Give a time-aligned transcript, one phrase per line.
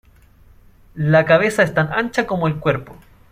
[0.95, 2.97] La cabeza es tan ancha como el cuerpo.